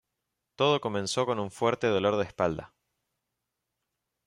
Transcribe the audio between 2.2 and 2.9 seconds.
espalda.